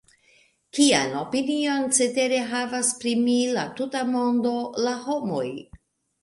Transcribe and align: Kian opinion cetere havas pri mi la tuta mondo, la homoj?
Kian 0.77 1.11
opinion 1.19 1.85
cetere 1.97 2.39
havas 2.53 2.89
pri 3.03 3.13
mi 3.27 3.37
la 3.59 3.67
tuta 3.81 4.03
mondo, 4.15 4.55
la 4.87 4.97
homoj? 5.05 5.45